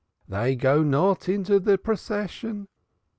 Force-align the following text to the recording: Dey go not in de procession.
Dey 0.27 0.55
go 0.55 0.81
not 0.81 1.29
in 1.29 1.43
de 1.43 1.77
procession. 1.77 2.67